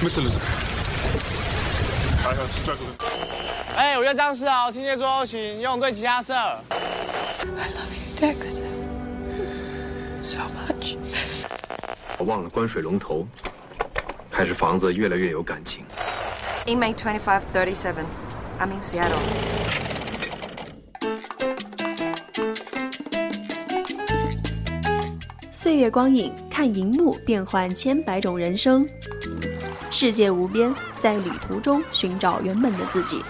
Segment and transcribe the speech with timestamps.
[0.00, 0.42] Miss Elizabeth,
[2.24, 2.94] I have struggled.
[3.76, 6.32] 哎，我叫张世豪，天蝎座 O 型，游泳队吉他社。
[6.32, 6.60] I
[7.68, 8.62] love you, Dexter.
[10.20, 10.96] So much.
[12.16, 13.26] 我忘了关水龙头，
[14.30, 15.84] 还是房子越来越有感情。
[16.66, 18.04] Inmate 2537.
[18.60, 19.81] I'm in Seattle.
[25.72, 28.86] 岁月光影，看荧幕变换千百种人生。
[29.90, 33.22] 世界无边，在旅途中寻找原本的自己。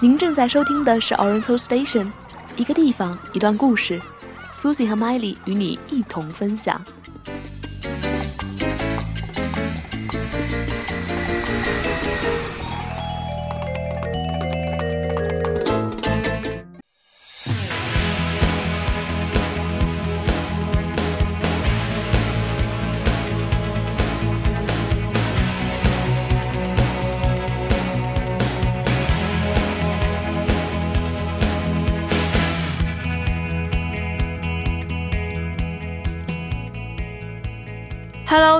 [0.00, 2.10] 您正在收听的是 Oriental Station，
[2.56, 4.00] 一个地方，一段故事。
[4.54, 6.80] Susie 和 Miley 与你一同分享。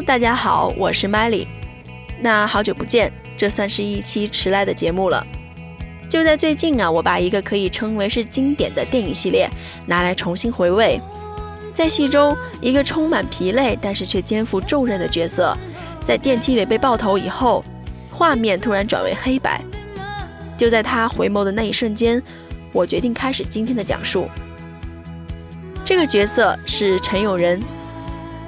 [0.06, 1.48] 大家好，我是 Miley。
[2.20, 5.26] 那好久不见，这算是一期迟来的节目了。
[6.08, 9.50] 就在最近啊，我把一个可以称为是经典的电影系列
[9.84, 11.00] 拿来重新回味。
[11.72, 15.58] 在戏中，一个充满疲累但是却肩负重任的角色，
[16.04, 17.64] 在电梯里被爆头以后，
[18.12, 19.60] 画面突然转为黑白。
[20.56, 22.22] 就在他回眸的那一瞬间，
[22.72, 24.28] 我决定开始今天的讲述。
[25.84, 27.60] 这个角色是陈永仁。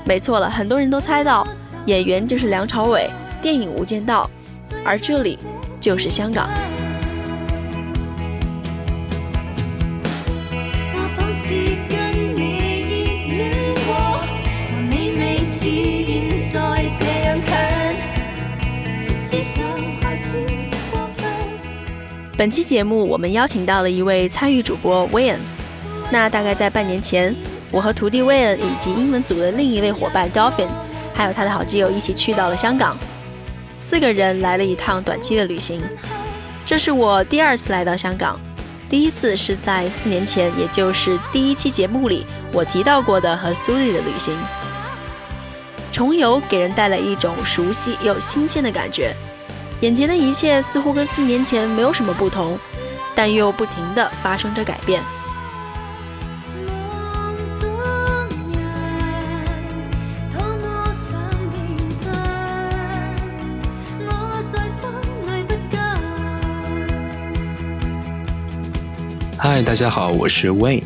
[0.09, 1.47] 没错了，很多人都猜到，
[1.85, 3.11] 演员就是梁朝伟，
[3.43, 4.29] 电影《无间道》，
[4.83, 5.39] 而这里
[5.79, 6.49] 就是香港。
[22.35, 25.37] 本期节目我们邀请到了一位参与主播 Wayne。
[26.11, 27.37] 那大概在半年前，
[27.71, 30.69] 我和徒弟 w a y n 以及英文组的另一位伙伴 Dolphin，
[31.15, 32.97] 还有他的好基友一起去到了香港，
[33.81, 35.83] 四个人来了一趟短期的旅行。
[36.65, 38.41] 这是我第二次来到香港，
[38.89, 44.39] 第一次是在四年前，也就是第一期节目里我提到过的和 Suzy 的旅行。
[45.93, 49.15] 重游给人带来一种熟悉又新鲜的感觉，
[49.81, 52.59] 眼前的一切似乎跟四年前没有什么不同，
[53.15, 55.03] 但又不停地发生着改变。
[69.51, 70.83] 嗨，大家好，我是 Wayne。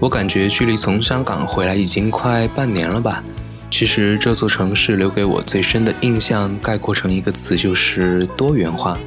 [0.00, 3.22] 我感觉距离从香港回来已经快半年了吧。
[3.70, 8.98] 其实这座城市留给我最深的印象，概括成一个词就是多元化。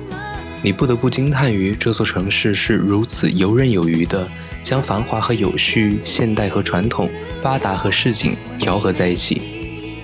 [0.62, 4.28] 你不得不惊叹于这座城市是如此游刃有余的，
[4.62, 7.10] 将繁华和有序、现代和传统、
[7.42, 9.42] 发达和市井调和在一起。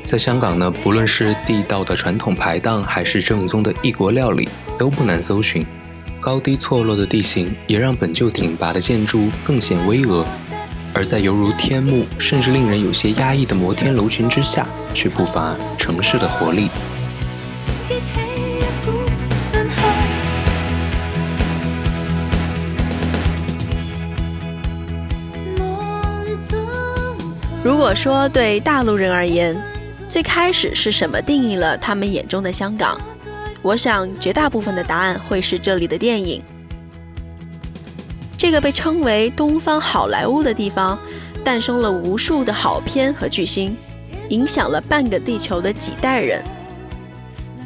[0.04, 5.64] 在香港呢，不论是地道的传统排档，还是正宗的异国料理，都不难搜寻。
[6.20, 10.26] 高低错落的地形也让本就挺拔的建筑更显巍峨，
[10.94, 16.70] 而在犹如天幕，甚至令人有些压抑的摩天楼群之下，却不乏城市的活力。
[27.64, 29.56] 如果说对大陆人而言，
[30.10, 33.00] 最开始是什么定义了他们眼中的香港？
[33.62, 36.42] 我想绝大部分的答案会是这里的电影。
[38.38, 40.98] 这个被称为“东方好莱坞的地方，
[41.44, 43.76] 诞生了无数的好片和巨星，
[44.30, 46.44] 影响了半个地球的几代人。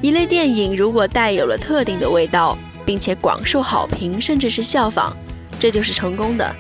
[0.01, 5.16] 一类电影如果带有了特定的味道，并且广受好评，甚至是效仿，
[5.59, 6.56] 这就是成功的。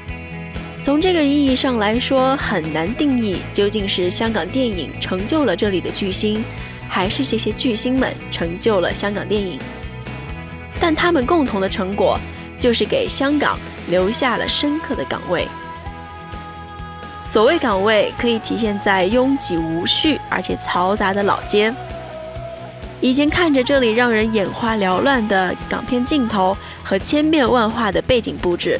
[0.83, 6.43] 从这个意义上来说，很难定义究竟是香港电影成就了这里的巨星，
[6.93, 9.57] 还是这些巨星们成就了香港电影。
[10.77, 12.19] 但他们共同的成果，
[12.59, 13.57] 就是给香港
[13.87, 15.47] 留下了深刻的岗位。
[17.23, 21.73] 所谓岗位，可以体现在拥挤无序而且嘈杂的老街。
[22.99, 28.79] 以前看着这里让人眼花缭乱的港片镜头和千变万化的背景布置。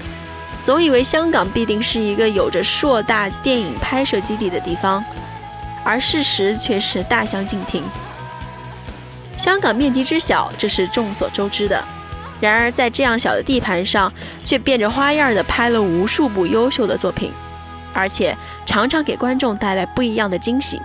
[0.64, 5.04] 总以为香港必定是一个有着硕大电影拍摄基地的地方，
[5.84, 7.84] 而事实却是大相径庭。
[9.38, 11.84] 香港面积之小，这是众所周知的。
[12.40, 14.12] 然而，在这样小的地盘上，
[14.44, 17.32] 却变着花样的拍了无数部优秀的作品，
[17.94, 18.36] 而且
[18.66, 20.82] 常常给观众带来不一样的惊喜。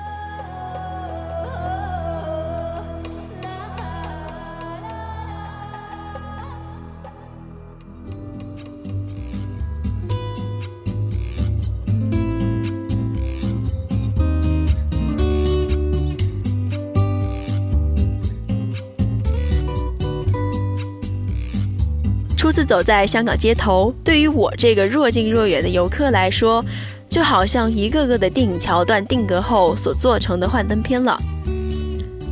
[22.57, 26.65] 次走在香港街头，对于我这个若近若远的游客来说，
[27.07, 31.19] 就好像一个个的电影桥段定格后所做成的幻灯片了。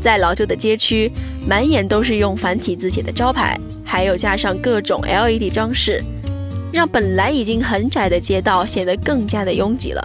[0.00, 1.12] 在老旧的街区，
[1.46, 6.02] 满眼都是用繁体字写的招牌，还有加上各种 LED 装饰，
[6.72, 10.02] 让本来已经很窄的街道显得更加的拥挤了。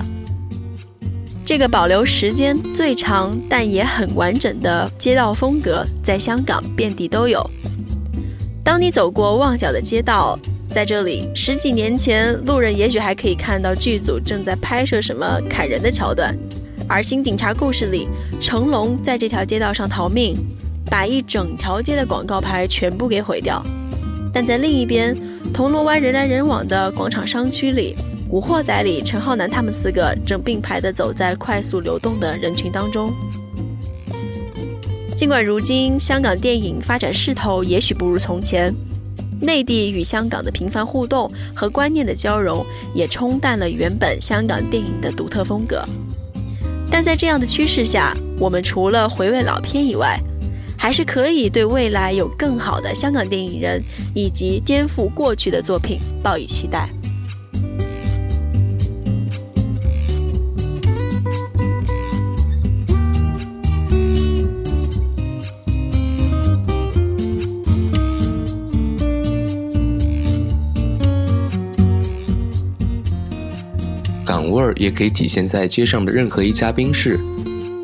[1.46, 7.50] 这个保留时间最长但也很完整的街道风格，在香港遍地都有。
[8.70, 10.38] 当你走过旺角的街道，
[10.68, 16.38] 在这里十几年前，路人也许还可以看到剧组正在拍摄什么砍人的桥段，
[16.88, 18.08] 而《新警察故事》里，
[18.40, 20.36] 成龙在这条街道上逃命，
[20.86, 23.60] 把一整条街的广告牌全部给毁掉。
[24.32, 25.18] 但在另一边，
[25.52, 27.96] 铜锣湾人来人往的广场商区里。
[28.30, 33.12] 《古惑仔》里，陈浩南他们四个正并排地走在快速流动的人群当中。
[35.20, 38.74] 尽管如今香港电影发展势头也许不如从前，
[39.42, 45.84] 内地与香港的频繁互动和观念的交融也冲淡了原本香港电影的独特风格。
[46.90, 50.18] 但在这样的趋势下，我们除了回味老片以外，
[50.78, 53.84] 还是可以对未来有更好的香港电影人
[54.16, 56.90] 以及颠覆过去的作品抱以期待。
[74.60, 77.18] 味儿也可以体现在街上的任何一家冰室。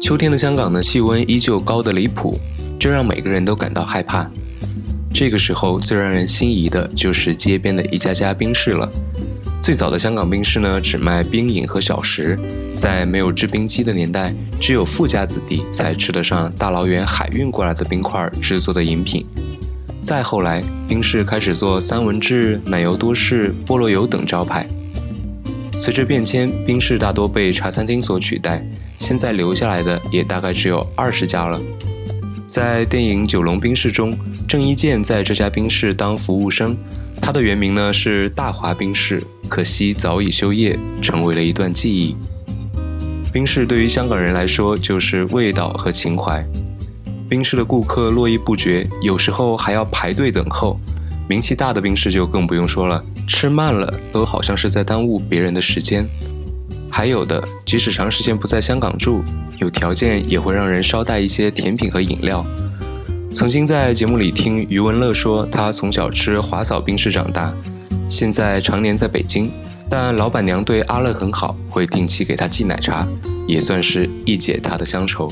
[0.02, 2.38] 秋天的香港呢，气温依旧高得离谱，
[2.78, 4.30] 这让每个人都感到害怕。
[5.14, 8.92] 这个时候最让人心仪的就是街边的一家家冰室了。
[9.64, 12.38] 最早的香港冰室呢，只卖冰饮和小食，
[12.76, 19.26] 在没有制冰机的年代，只有富家子弟才吃得上大老远海运过来的冰块制作的饮品。
[20.04, 24.68] 再后来，冰室开始做三文治、奶油多士、菠萝油等招牌。
[25.76, 28.66] 随着变迁，冰室大多被茶餐厅所取代，
[28.98, 31.60] 现在留下来的也大概只有二十家了。
[32.48, 34.18] 在电影《九龙冰室》中，
[34.48, 36.78] 郑伊健在这家冰室当服务生，
[37.22, 42.16] 他的原名呢是大华冰室，可惜早已休业，成为了一段记忆。
[43.34, 46.44] 冰室对于香港人来说就是味道和情怀，
[47.30, 50.80] 冰室的顾客络绎不绝，有时候还要排队等候。
[51.28, 56.08] 名气大的冰室就更不用说了，吃慢了都好像是在耽误别人的时间。
[56.90, 59.24] 还有的，即使长时间不在香港住，
[59.60, 62.46] 有条件也会让人捎带一些甜品和饮料。
[63.34, 67.54] 曾经在节目里听余文乐说，他从小吃华嫂冰室长大，
[68.08, 69.52] 现在常年在北京，
[69.90, 73.06] 但老板娘对阿乐很好，会定期给他寄奶茶，
[73.48, 75.30] 也算是一解他的乡愁。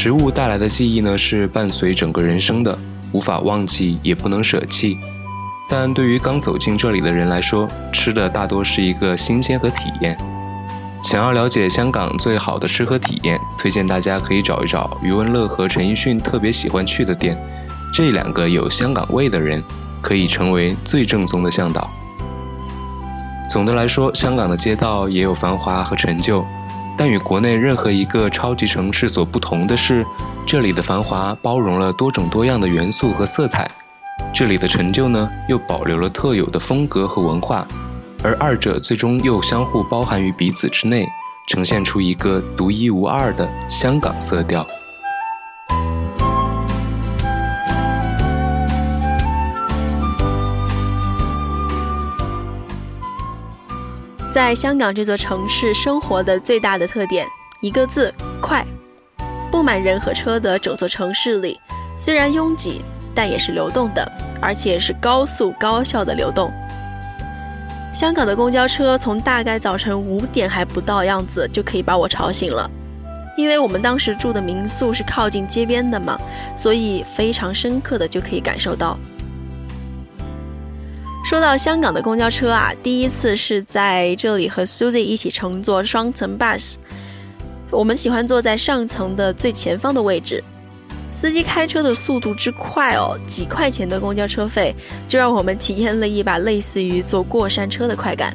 [0.00, 2.78] 食物带来的记忆呢，是伴随整个人生的，
[3.10, 4.96] 无法忘记，也不能舍弃。
[5.68, 10.16] 但对于刚走进这里的人来说，吃的大多是一个新鲜和体验。
[11.02, 17.36] 想要了解香港最好的吃喝体验，推荐大家可以找一找余文乐和陈奕迅特别喜欢去的店。
[17.92, 19.60] 这两个有香港味的人，
[20.00, 21.90] 可以成为最正宗的向导。
[23.50, 26.46] 总的来说，香港的街道也有繁华和陈旧。
[26.98, 30.04] 但与国内任何一个超级城市所不同的是，
[30.44, 33.70] 这里的繁华包容了多种多样的元素和色彩，
[34.34, 37.64] 这里的陈旧呢又保留了特有的风格和文化，
[38.20, 41.06] 而二者最终又相互包含于彼此之内，
[41.46, 44.66] 呈现出一个独一无二的香港色调。
[54.30, 57.26] 在香港这座城市生活的最大的特点，
[57.62, 58.64] 一个字：快。
[59.50, 61.58] 布满人和车的整座城市里，
[61.98, 62.82] 虽然拥挤，
[63.14, 66.52] 但也是流动的，而且是高速高效的流动。
[67.94, 72.70] 香港的公交车从大概早晨五点还不到样子，就可以把我吵醒了。
[73.34, 76.20] 因为我们当时住的民宿是靠近街边的嘛，
[76.54, 78.98] 所以非常深刻的就可以感受到。
[81.28, 86.76] 说到香港的公交车啊，第一次是在这里和 Susie 一起乘坐双层 bus，
[87.70, 90.42] 我们喜欢坐在上层的最前方的位置。
[91.12, 94.74] 司机开车的速度之快哦，几块钱的公交车费
[95.06, 98.34] 就让我们体验了一把类似于坐过山车的快感。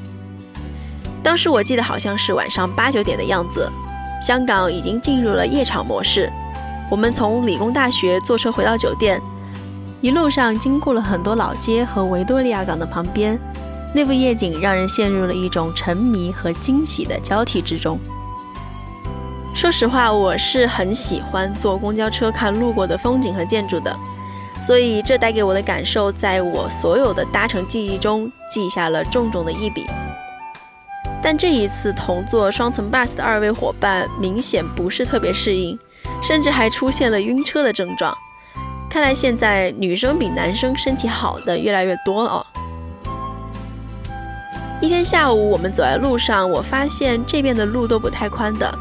[1.24, 3.68] 当时我记得好像是晚上八九点的样子，
[4.22, 6.32] 香港已经进入了夜场模式。
[6.92, 9.20] 我们从理工大学坐车回到酒店。
[10.04, 13.40] 一路上经过了很多老街和维多利亚港的旁边，
[13.96, 17.98] 那幅夜景让人陷入了一种沉迷和惊喜的交替之中。
[19.56, 23.98] 说实话，我是很喜欢坐公交车看路过的风景和建筑的，
[24.62, 29.86] 所以这带给我的感受，在我所有的搭乘记忆中记下了重重的一笔。
[31.22, 35.80] 但这一次同坐双层 bus 的二位伙伴明显不是特别适应，
[36.22, 38.14] 甚至还出现了晕车的症状。
[38.94, 42.46] 看来现在女生比男生身体好的越来越多了哦。
[44.80, 48.72] 一天下午，我们走在路上，我发现这边的路都不太宽的，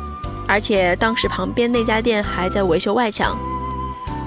[0.46, 3.38] 而且当时旁边那家店还在维修外墙。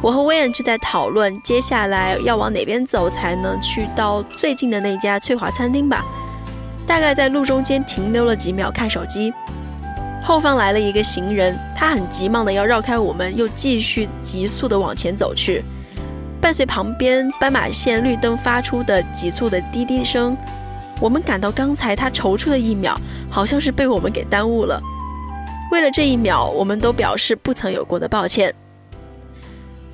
[0.02, 6.04] 我和威恩就在讨论接下来要往哪边走才能去到最近的那家翠华餐厅吧。
[6.88, 9.32] 大概在路中间停留了几秒看手机，
[10.24, 15.64] 后方来了一个行人，他很急忙的要绕开我们，又继续急速的往前走去。
[16.46, 20.38] 伴随旁边斑马线绿灯发出的急促的滴滴声，
[21.02, 24.80] 我们感到刚才他踌躇的一秒，好像是被我们给耽误了。
[25.72, 28.54] 为了这一秒，我们都表示不曾有过的抱歉。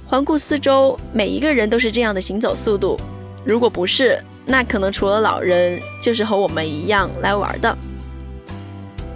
[0.06, 3.00] 环顾四周，每一个人都是这样的行走速度，
[3.46, 7.78] 如果不是，那可能除了老人，就是和我们一样来玩的。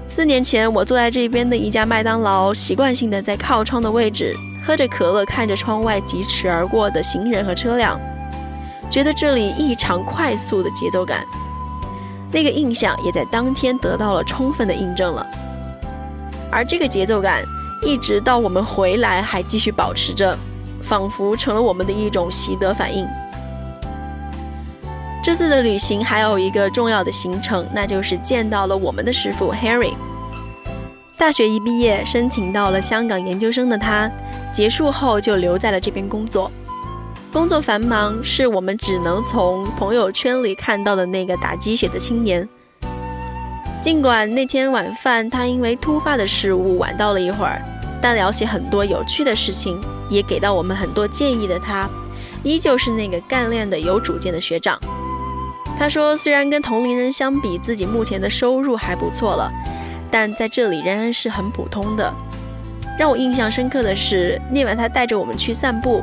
[0.08, 4.34] 四年前，我坐在这边的一家麦当劳，习惯性的在靠窗的位置。
[4.66, 8.00] 喝着可乐，看着窗外疾驰而过的行人和车辆，
[8.90, 11.24] 觉得这里异常快速的节奏感。
[12.32, 15.26] 那个印象也在当天得到了充分的印证了。
[16.52, 17.44] 而这个节奏感，
[17.84, 20.36] 一直到我们回来还继续保持着，
[20.82, 23.08] 仿佛成了我们的一种习得反应。
[25.24, 29.94] 这次的旅行还有一个重要的行程，那就是见到了我们的师傅 Harry。
[31.18, 34.12] 大学一毕业，申请到了香港研究生的他。
[34.56, 36.50] 结束后就留在了这边工作，
[37.34, 42.48] 工作繁忙，是我们只能从朋友圈里看到的那个打鸡血的青年。
[43.82, 47.62] 尽管那天晚饭他因为突发的事物晚到了一会儿，
[48.02, 49.78] 但聊起很多有趣的事情，
[50.10, 51.90] 也给到我们很多建议的他，
[52.42, 54.80] 依旧是那个干练的有主见的学长。
[55.78, 59.52] 他说，虽然跟同龄人相比，自己目前的收入还不错了，
[60.10, 62.16] 但在这里仍然是很普通的。
[62.98, 66.02] 让我印象深刻的是，那晚他带着我们去散步，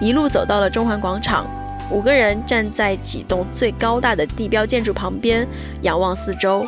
[0.00, 1.46] 一路走到了中环广场，
[1.90, 5.46] 五个人站在几栋最高大的地标建筑旁边，
[5.82, 6.66] 仰望四周。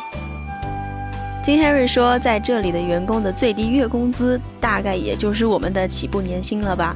[1.43, 6.95] 金 Harry 说，在这里的员工的最低月工资大概也就是我们的起步年薪了吧。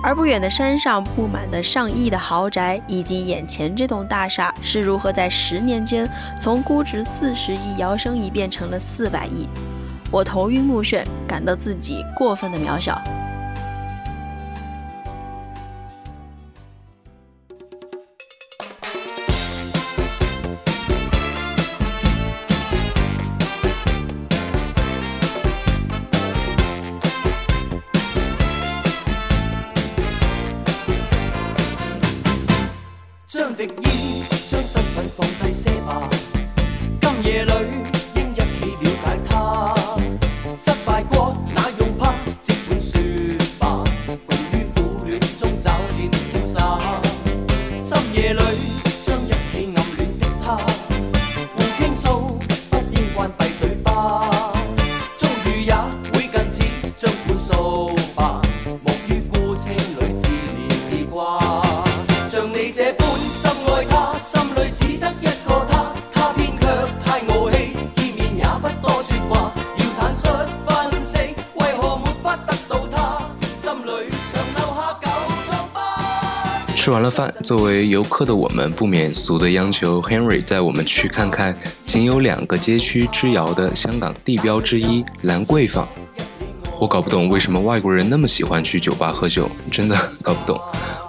[0.00, 6.08] 而不远的山上布满的上亿的豪宅，以及眼前这栋大厦是如何在十年间
[6.40, 9.48] 从估值四十亿摇身一变成了四百亿。
[10.10, 12.98] 我头晕目眩，感到自己过分的渺小。
[33.28, 36.08] 将敌意，将身份放低些吧，
[37.02, 37.87] 今夜里。
[77.10, 85.88] 饭，作为游客的我们不免俗的央求 Henry 带我们去看看仅有两个街区之遥的香港地标之一兰桂坊。
[86.80, 90.60] 我搞不懂为什么外国人那么喜欢去酒吧喝酒，真的搞不懂。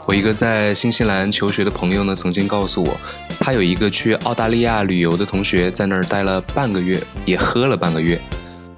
[0.06, 2.98] 我一个在新西兰求学的朋友呢，曾经告诉我，
[3.40, 8.20] 他有一个去澳大利亚旅游的同学，在那儿待了半个月，也喝了半个月。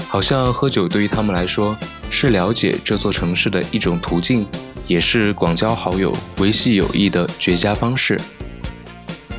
[0.08, 1.78] 好像喝酒对于他们来说
[2.10, 4.46] 是了解这座城市的一种途径。
[4.88, 8.20] 也是广交好友、维系友谊的绝佳方式。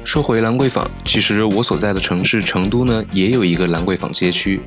[0.05, 4.61] 说回兰桂坊，其实我所在的城市成都呢，也有一个兰桂坊街区，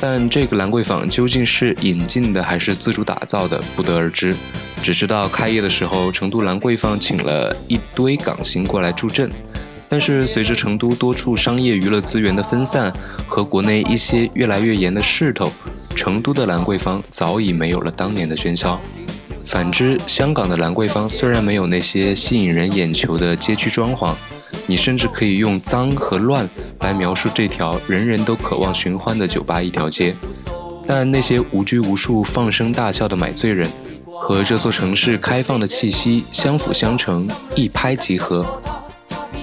[0.00, 4.36] 但这个兰桂坊究竟是引进的还是自主打造的，不得而知。
[4.82, 9.30] 只知道开业的时候，成都兰桂坊请了一堆港星过来助阵，
[9.88, 12.92] 但是随着成都多处商业娱乐资源的分散
[13.26, 15.50] 和国内一些越来越严的势头，
[15.96, 18.78] 成都的兰桂坊早已没有了当年的喧嚣。
[19.46, 24.14] 反之，香港的兰桂坊虽然没有那些吸引人眼球的街区装潢，
[24.66, 26.48] 你甚至可以用脏和乱
[26.80, 30.14] 来描述这条人人都渴望寻欢的酒吧一条街。
[30.86, 33.70] 但那些无拘无束、放声大笑的买醉人，
[34.08, 38.44] 和这座城市开放的气息相辅相成，一拍即合。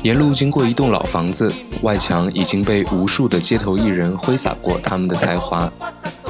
[0.04, 1.52] 沿路经过一栋老房子，
[1.84, 5.72] 外墙已经被无数的街头艺人挥洒过他们的才华，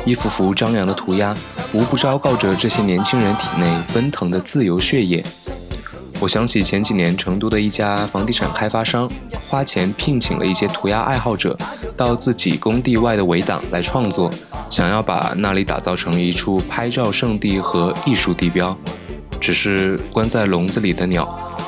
[0.06, 1.36] 一幅幅张扬的涂鸦，
[1.74, 5.24] 无不昭告着这些年轻人体内奔腾的自由血液。
[6.20, 9.10] 我想起前几年成都的一家房地产开发商，
[9.48, 11.58] 花钱聘请了一些涂鸦爱好者，
[11.96, 14.30] 到自己工地外的围挡来创作，
[14.70, 18.76] 想要把那里打造成一处拍照圣地和艺术地标。
[19.40, 21.28] 只是关在笼子里的鸟。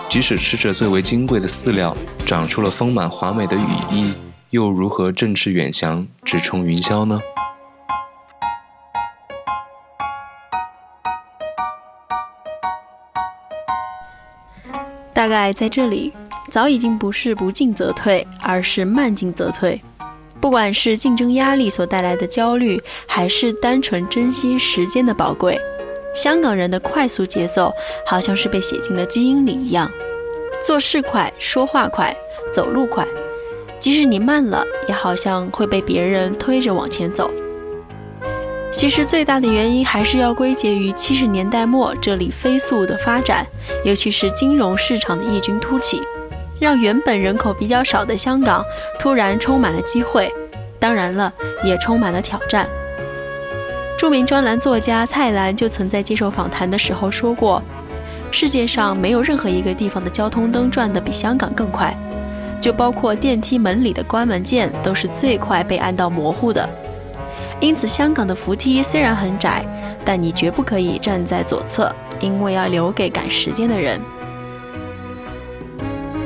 [0.09, 4.13] 即使吃着最为金贵的饲料，长出了丰满华美的羽翼，
[4.51, 7.19] 又如何振翅远翔，直冲云霄呢？
[15.23, 16.11] 大概在这里，
[16.51, 19.81] 早已经不是不进则退，而是慢进则退。
[20.41, 25.57] 不管是竞争压力所带来的焦虑，还是单纯珍惜时间的宝贵。
[26.13, 27.71] 香港人的快速节奏，
[28.05, 29.89] 好像是被写进了基因里一样，
[30.61, 32.13] 做事快，说话快，
[32.51, 33.07] 走路快，
[33.79, 37.31] 即使你慢了，也好像会被别人推着往前走。
[38.73, 43.45] 其实最大的原因还是要归结于七十年代末这里飞速的发展，
[43.85, 46.01] 尤其是金融市场的异军突起，
[46.59, 48.65] 让原本人口比较少的香港
[48.99, 50.29] 突然充满了机会，
[50.79, 51.31] 当然了，
[51.63, 52.67] 也充满了挑战。
[53.97, 57.61] 著名专栏作家蔡澜就曾在接受访谈的时候说过
[58.31, 61.95] ：“世界上没有任何一个地方的交通灯转得比香港更快，
[62.59, 66.67] 就包括电梯门里的关门键都是最快被按到模糊的。
[67.63, 69.65] 因此，香港的扶梯虽然很窄，
[70.03, 74.01] 但你绝不可以站在左侧，因为要留给赶时间的人。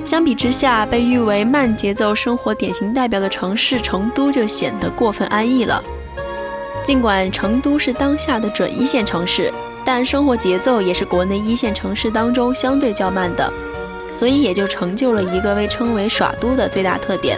[0.03, 5.79] 相比之下，被誉为慢节奏生活典型代表的城市成都就显得过分安逸了。”
[6.83, 9.53] 尽管成都是当下的准一线城市，
[9.85, 13.53] 但生活节奏也是国内一线城市当中相对较慢的，
[14.11, 17.37] 所以也就成就了一个被称为“耍都”的最大特点。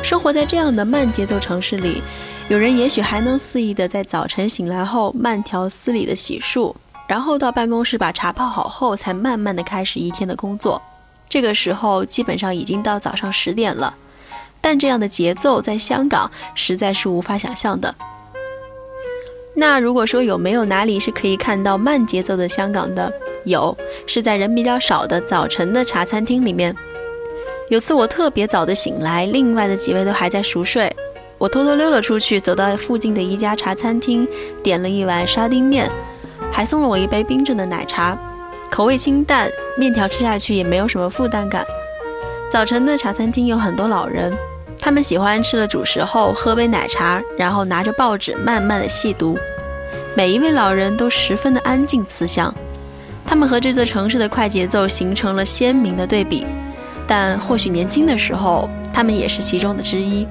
[0.00, 2.02] 生活在这样的慢节奏城市里，
[2.48, 6.74] 有人也许还能肆意的在早晨醒来后慢条斯理的洗漱，
[7.06, 10.80] 然后到办公室把茶泡好后，才慢慢的开始一天的工作。
[11.28, 13.94] 这个时候基本上已经到早上十点了，
[14.62, 17.94] 但这样的节奏在香港实在是无法想象的。
[19.54, 23.12] 那如果说有没有哪里是可以看到慢节奏的香港的？
[23.44, 26.74] 有，是在人比较少的早晨的茶餐厅里面。
[27.68, 30.90] 有次我特别早的醒来，另外的几位都还在熟睡，
[31.38, 34.28] 我偷偷溜了出去，走到附近的一家茶餐厅，
[34.62, 35.88] 点了一碗沙丁面，
[36.50, 38.18] 还送了我一杯冰镇的奶茶，
[38.68, 41.64] 口味清淡，面条吃下去也没有什么负担感。
[42.50, 44.36] 早晨的茶餐厅有很多老人。
[44.80, 49.36] 他们喜欢吃了主食后喝杯奶茶，然后拿着报纸慢慢的细读。
[50.14, 52.54] 每一位老人都十分的安静慈祥，
[53.26, 56.46] 他们和这座城市的快节奏形成了鲜明的对比。
[57.06, 60.26] 但或许年轻的时候，他们也是其中的之一。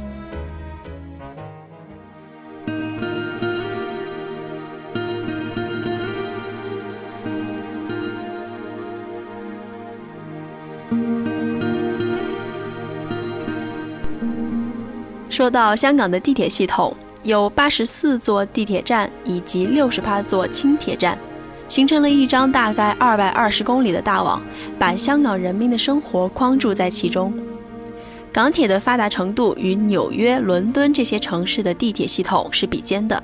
[15.37, 21.15] 说到香港的地铁系统，有八十四座地铁站以及六十八座轻铁站，
[21.69, 24.41] 形成了一张大概二百二十公里的大网，
[24.79, 27.31] 把香港人民的生活框住在其中。
[28.33, 33.21] 港铁的发达程度与纽约、伦敦这些城市的地铁系统是比肩的，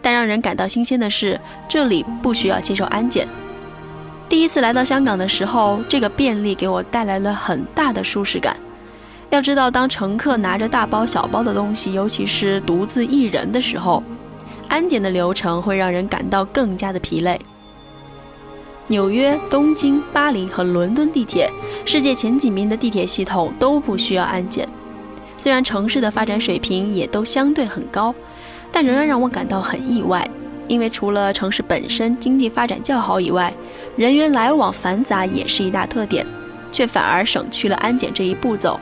[0.00, 3.24] 但让人感到新鲜的是，这里不需要接受安检。
[4.28, 8.56] 第一次来到香港的时候，这个便利给我带来了很大的舒适感。
[9.32, 14.02] 要知道，当乘客拿着大包小包的东西，尤其是独自一人的时候，
[14.68, 17.40] 安检的流程会让人感到更加的疲累。
[18.88, 21.50] 纽约、东京、巴黎和伦敦地铁，
[21.86, 24.68] 世界前几名的地铁系统都不需要安检。
[25.38, 28.14] 虽然城市的发展水平也都相对很高，
[28.70, 30.22] 但仍然让我感到很意外，
[30.68, 33.50] 因为除了城市本身经济发展较好以外，
[33.96, 36.26] 人员来往繁杂也是一大特点，
[36.70, 38.78] 却反而省去了安检这一步骤。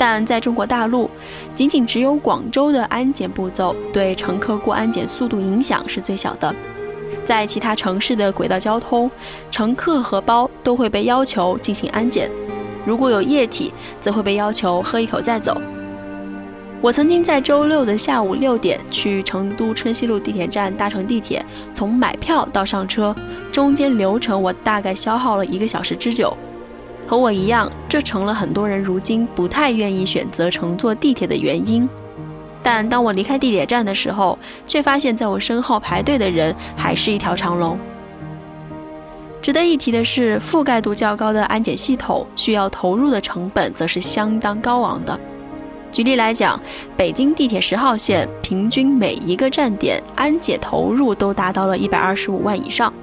[0.00, 1.10] 但在中国大陆，
[1.54, 6.54] 仅仅只有广州的安检步骤对乘客过安检速度影响是最小的。
[7.22, 9.10] 在其他城市的轨道交通，
[9.50, 12.30] 乘客和包都会被要求进行安检，
[12.86, 15.60] 如果有液体，则会被要求喝一口再走。
[16.80, 23.14] 我曾经在周六的下午六点去成都春熙路地铁站搭乘地铁，从买票到上车，
[23.52, 26.34] 中间流程我大概消耗了一个小时之久。
[27.10, 31.88] 和我一样，这成了很多人如今不太愿意选择乘坐地铁的原因。
[32.62, 37.76] 但当我离开地铁站的时候，却发现在我身后排队的人还是一条长龙。
[39.42, 45.18] 值得一提的是，覆盖度较高的安检系统需要投入的成本则是相当高昂的。
[45.90, 46.60] 举例来讲，
[46.96, 52.94] 北京地铁十号线平均每一个站点安检投入都达到了一百二十五万以上。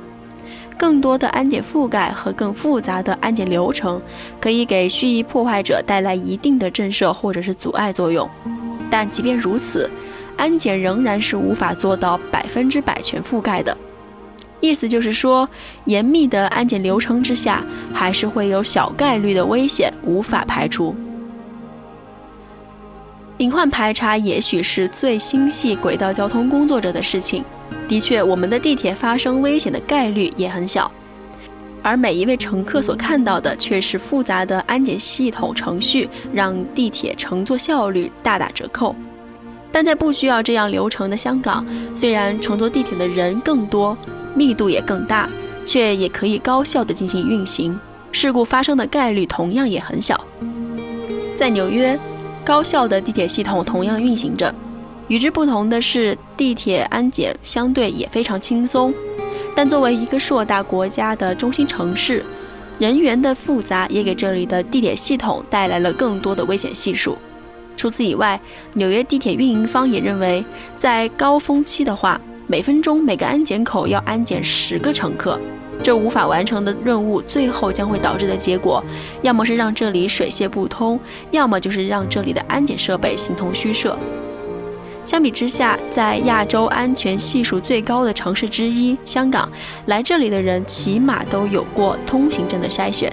[0.77, 4.01] 更多的安检覆盖和更复杂的安检流程，
[4.39, 8.29] 可以给蓄意破坏者带来一定的震慑或者是阻碍作用。
[8.89, 9.89] 但即便如此，
[10.37, 13.75] 安检仍然是无法做到百分之百全覆盖的。
[14.59, 15.47] 意思就是说，
[15.85, 17.63] 严密的安检流程之下，
[17.93, 20.95] 还是会有小概率的危险无法排除。
[23.37, 27.43] 隐患排查也许是最心系轨道交通工作者的事情。
[27.87, 30.91] 的确，我们的地铁发生危险的概率也很小，
[31.81, 38.95] 而每一位乘客所看到的却是复杂的安检系统程序，让地铁乘坐效率大打折扣。
[39.71, 43.97] 但在不需要这样流程的香港，虽然乘坐地铁的人更多。
[44.35, 45.27] 密度也更大，
[45.65, 47.79] 却也可以高效地进行运行，
[48.11, 50.23] 事故发生的概率同样也很小。
[51.35, 51.99] 在纽约，
[52.45, 54.53] 高效的地铁系统同样运行着，
[55.07, 58.93] 与之不同的是，地铁安检相对也非常轻松。
[59.55, 62.25] 但作为一个硕大国家的中心城市，
[62.77, 67.17] 人员的复杂也给这里的地铁系统带来了更多的危险系数。
[67.75, 68.39] 除此以外，
[68.73, 70.43] 纽约地铁运营方也认为，
[70.77, 72.19] 在高峰期的话。
[72.49, 75.37] 每分钟每个安检口要安检十个乘客，
[75.83, 78.81] 这无法完成的任务，最后将会导致的结果，
[79.21, 80.97] 要么是让这里水泄不通，
[81.31, 83.99] 要么就是让这里的安检设备形同虚设。
[85.07, 89.49] 相比之下，在亚洲安全系数最高的城市之一香港，
[89.85, 93.09] 来这里的人起码都有过通行证的筛选；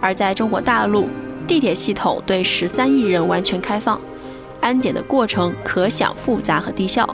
[0.00, 1.06] 而在中国大陆，
[1.46, 4.00] 地铁系统对十三亿人完全开放，
[4.62, 7.06] 安检的过程可想复杂和低效。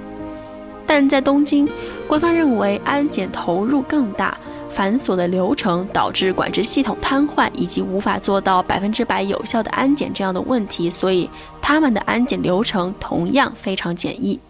[0.87, 1.68] 但在东京，
[2.06, 4.38] 官方认为安检投入更大，
[4.74, 11.28] 繁琐的流程导致管制系统瘫痪，以及无法做到百分之百有效的安检这样的问题，所以
[11.61, 14.40] 他们的安检流程同样非常简易。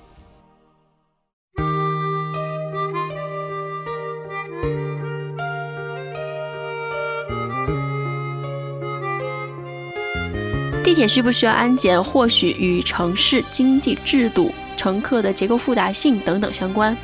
[10.84, 14.52] 地铁需不需要安检，或许与城市经济制度。
[14.74, 16.96] 乘客的结构复杂性等等相关，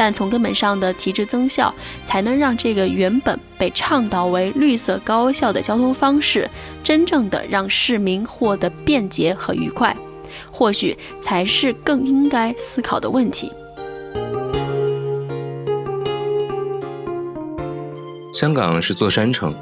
[0.00, 1.74] 但从根本上的提质增效，
[2.06, 6.48] 才能让这个原本被倡导为绿色高效的交通方式，
[6.82, 9.94] 真正的让市民获得便捷和愉快，
[10.50, 13.52] 或许才是更应该思考的问题。
[18.32, 19.52] 香港是座山城，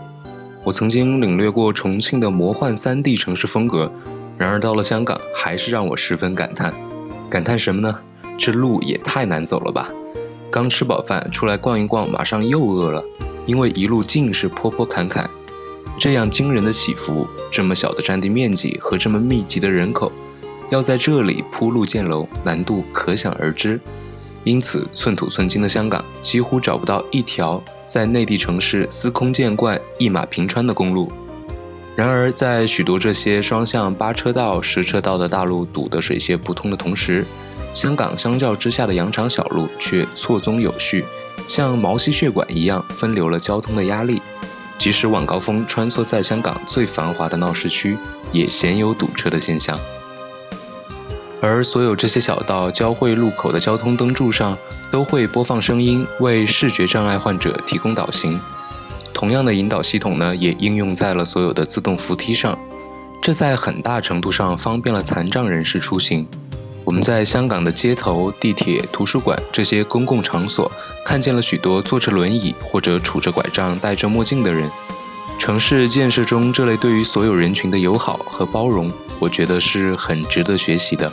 [0.63, 3.93] 我曾经领略过重庆的魔幻三 D 城市风格，
[4.37, 6.73] 然而到了香港，还是让我十分感叹。
[7.29, 7.99] 感叹什么呢？
[8.39, 9.91] 这路也太难走了吧！
[10.51, 13.05] 刚吃饱饭出来逛一逛，马上又饿了，
[13.45, 15.29] 因为一路尽是坡坡坎坎，
[15.99, 20.11] 这样惊人的起伏，这么小的占地面积和这么密集的人口，
[20.71, 23.79] 要在这里铺路建楼，难度可想而知。
[24.45, 31.13] 因此，寸土寸金的香港几乎找不到一条在内地城市司空见惯、一马平川的公路。
[31.99, 37.27] 然而，在许多这些双向八车道、十车道的大路堵得水泄不通的同时，
[37.75, 41.05] 香港相较之下的羊肠小路却错综有序，
[41.49, 44.23] 像毛细血管一样分流了交通的压力。
[44.79, 47.99] 即使晚高峰穿梭在香港最繁华的闹市区，
[48.31, 49.77] 也鲜有堵车的现象。
[51.41, 54.57] 而所有这些小道交汇路口的交通灯柱上，
[54.93, 58.41] 都会播放声音，为视觉障碍患者提供导行。
[59.19, 62.57] 同样的引导系统呢，也应用在了所有的自动扶梯上，
[63.21, 66.25] 这在很大程度上方便了残障人士出行。
[66.85, 70.71] 我们在香港的街头、地铁、图书馆这些公共场所，
[71.05, 74.71] 看见了许多坐着轮椅或者拄着拐杖、戴着墨镜的人。
[75.37, 81.13] 城市建设中这类对于所有人群的友好和包容，我觉得是很值得学习的。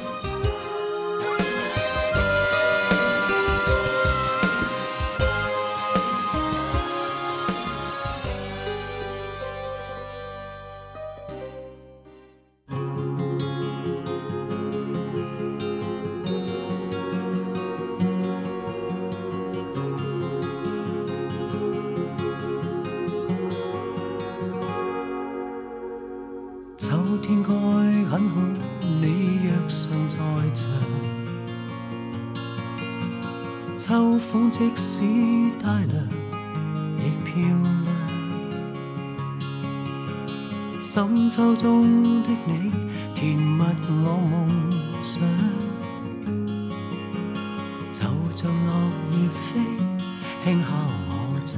[48.46, 48.72] 像落
[49.12, 49.58] 叶飞，
[50.44, 50.68] 轻敲
[51.08, 51.12] 我
[51.48, 51.52] 窗。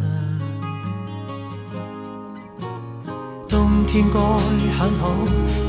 [3.49, 4.17] 冬天该
[4.77, 5.03] 很好，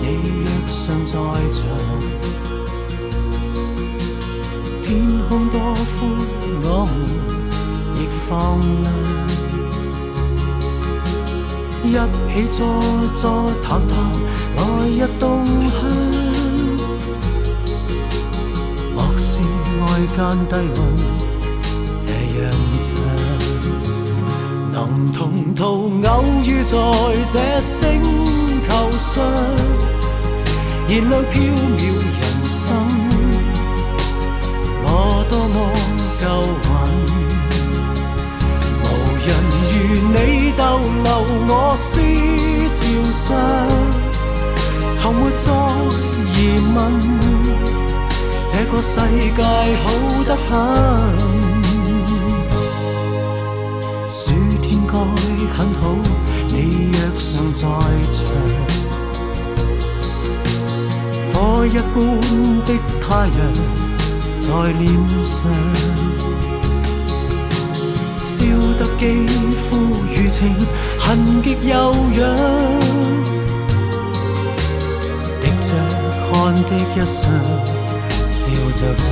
[0.01, 0.05] 你
[0.45, 1.13] 若尚在
[1.51, 1.59] 场。
[4.81, 4.87] 天
[5.29, 5.99] 空多宽，
[6.63, 6.95] 我們
[7.97, 8.29] 亦放
[8.83, 8.87] 亮。
[11.85, 11.93] 一
[12.33, 12.59] 起坐
[13.17, 13.21] 坐
[13.61, 13.93] 談談
[14.57, 16.38] 來日動向。
[20.07, 20.79] 間低溫
[22.01, 22.39] 這樣
[22.79, 22.89] 長，
[24.73, 24.77] 能
[25.13, 25.19] 同
[25.55, 25.63] 途
[26.05, 26.11] 偶
[26.45, 26.73] 遇在
[27.33, 27.77] 這星
[28.69, 29.25] 球上，
[30.89, 31.35] 燃亮飄
[31.77, 32.67] 渺人生，
[34.85, 34.87] 我
[35.29, 35.57] 多麼
[36.21, 36.25] 夠
[36.63, 36.67] 運。
[39.27, 39.31] 人
[39.69, 39.75] 如
[40.15, 40.17] 你
[40.57, 40.61] 逗
[41.05, 41.07] 留
[41.49, 41.91] 我思
[42.73, 42.81] 潮
[43.13, 43.27] 上，
[44.95, 45.45] 从没再
[46.35, 46.37] 疑
[46.73, 46.77] 問，
[48.51, 49.01] 這個世
[49.37, 49.87] 界好
[50.25, 50.49] 得很。
[54.11, 54.33] 暑
[54.63, 54.93] 天該
[55.57, 55.83] 很好，
[56.49, 57.63] 你若尚在
[58.11, 58.19] 場，
[61.33, 61.35] 火
[61.67, 61.97] 一般
[62.67, 62.69] 的
[63.01, 63.39] 太陽
[64.41, 64.83] 在臉
[65.23, 65.37] 上。
[68.19, 68.29] 燒
[68.79, 69.05] 得肌
[69.57, 70.41] 肤如情，
[70.99, 71.75] 痕極悠
[72.17, 72.19] 揚，
[75.41, 75.69] 滴着
[76.31, 77.27] 汗的一双，
[78.55, 79.03] 要着着，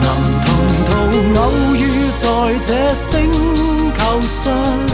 [0.00, 0.06] 能
[0.44, 0.46] 同
[0.84, 0.90] 途
[1.40, 1.42] 偶
[1.74, 1.82] 遇
[2.20, 2.22] 在
[2.66, 3.10] 这星
[3.96, 4.93] 球上。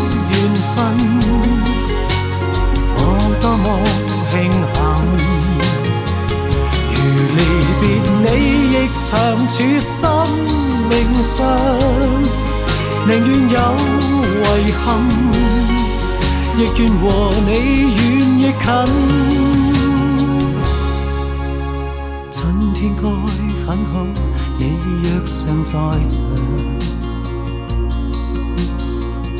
[2.97, 2.99] 我
[3.41, 3.65] 多麼
[4.31, 4.33] 慶
[4.73, 4.77] 幸。
[6.93, 6.97] 如
[7.35, 7.39] 離
[7.81, 7.83] 別
[8.23, 8.25] 你，
[8.73, 8.75] 亦
[9.09, 9.11] 長
[9.47, 9.99] 處生
[10.89, 10.91] 命
[11.21, 11.39] 上，
[13.07, 13.57] 寧願有
[14.43, 14.45] 遺
[14.83, 14.85] 憾，
[16.57, 17.03] 亦願和
[17.45, 17.49] 你
[17.97, 17.99] 遠
[18.39, 18.63] 亦近。
[22.31, 22.33] 春
[22.73, 23.03] 天該
[23.67, 23.93] 很好，
[24.57, 24.61] 你
[25.03, 25.71] 若尚在
[26.07, 26.80] 場。